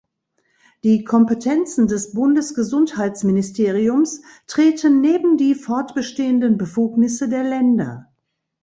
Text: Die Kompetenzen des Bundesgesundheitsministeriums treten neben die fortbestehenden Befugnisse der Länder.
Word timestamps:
Die 0.83 1.03
Kompetenzen 1.03 1.85
des 1.87 2.13
Bundesgesundheitsministeriums 2.13 4.23
treten 4.47 4.99
neben 4.99 5.37
die 5.37 5.53
fortbestehenden 5.53 6.57
Befugnisse 6.57 7.29
der 7.29 7.43
Länder. 7.43 8.11